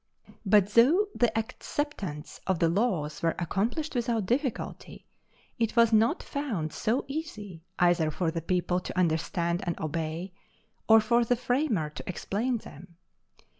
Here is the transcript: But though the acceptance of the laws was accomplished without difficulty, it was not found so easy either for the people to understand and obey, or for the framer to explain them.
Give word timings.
But 0.47 0.69
though 0.73 1.09
the 1.13 1.29
acceptance 1.37 2.39
of 2.47 2.57
the 2.57 2.69
laws 2.69 3.21
was 3.21 3.35
accomplished 3.37 3.93
without 3.93 4.25
difficulty, 4.25 5.05
it 5.59 5.75
was 5.75 5.93
not 5.93 6.23
found 6.23 6.73
so 6.73 7.05
easy 7.07 7.61
either 7.77 8.09
for 8.09 8.31
the 8.31 8.41
people 8.41 8.79
to 8.79 8.97
understand 8.97 9.61
and 9.63 9.79
obey, 9.79 10.33
or 10.89 11.01
for 11.01 11.23
the 11.23 11.35
framer 11.35 11.91
to 11.91 12.09
explain 12.09 12.57
them. 12.57 12.97